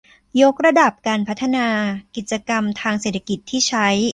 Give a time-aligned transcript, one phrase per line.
[0.41, 1.67] ยกระดับการพัฒนา
[2.15, 3.87] กิจกรรมทางเศรษฐกิจที่ใช้